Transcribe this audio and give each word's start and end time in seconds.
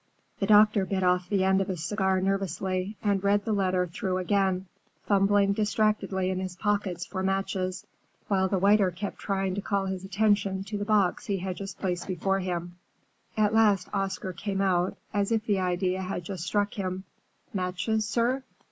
The 0.39 0.47
doctor 0.47 0.83
bit 0.83 1.03
off 1.03 1.29
the 1.29 1.43
end 1.43 1.61
of 1.61 1.69
a 1.69 1.77
cigar 1.77 2.19
nervously 2.21 2.97
and 3.03 3.23
read 3.23 3.45
the 3.45 3.53
letter 3.53 3.85
through 3.85 4.17
again, 4.17 4.65
fumbling 5.05 5.53
distractedly 5.53 6.31
in 6.31 6.39
his 6.39 6.55
pockets 6.55 7.05
for 7.05 7.21
matches, 7.21 7.85
while 8.27 8.47
the 8.47 8.57
waiter 8.57 8.89
kept 8.89 9.19
trying 9.19 9.53
to 9.53 9.61
call 9.61 9.85
his 9.85 10.03
attention 10.03 10.63
to 10.63 10.77
the 10.79 10.85
box 10.85 11.27
he 11.27 11.37
had 11.37 11.57
just 11.57 11.77
placed 11.79 12.07
before 12.07 12.39
him. 12.39 12.77
At 13.37 13.53
last 13.53 13.89
Oscar 13.93 14.33
came 14.33 14.59
out, 14.59 14.97
as 15.13 15.31
if 15.31 15.45
the 15.45 15.59
idea 15.59 16.01
had 16.01 16.23
just 16.23 16.45
struck 16.45 16.73
him, 16.73 17.03
"Matches, 17.53 18.07
sir?" 18.09 18.41